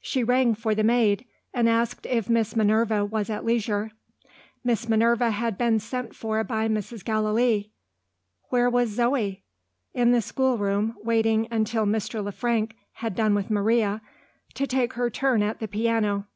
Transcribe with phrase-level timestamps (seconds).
[0.00, 3.90] She rang for the maid, and asked if Miss Minerva was at leisure.
[4.62, 7.04] Miss Minerva had been sent for by Mrs.
[7.04, 7.72] Gallilee.
[8.50, 9.16] Where was Zo?
[9.16, 12.22] In the schoolroom, waiting until Mr.
[12.22, 14.02] Le Frank had done with Maria,
[14.54, 16.28] to take her turn at the piano.